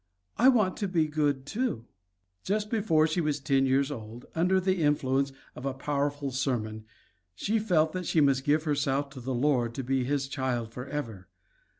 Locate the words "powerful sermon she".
5.75-7.59